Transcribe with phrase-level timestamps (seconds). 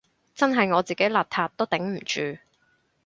[0.33, 2.41] 真係我自己邋遢都頂唔住